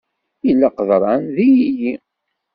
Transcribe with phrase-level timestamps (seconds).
[0.47, 1.93] Yella qeḍran d yilili.